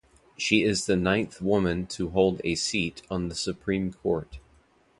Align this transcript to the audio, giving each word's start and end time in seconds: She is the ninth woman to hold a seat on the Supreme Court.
She 0.35 0.63
is 0.63 0.87
the 0.87 0.95
ninth 0.95 1.43
woman 1.43 1.85
to 1.89 2.09
hold 2.09 2.41
a 2.43 2.55
seat 2.55 3.03
on 3.11 3.27
the 3.29 3.35
Supreme 3.35 3.93
Court. 3.93 4.39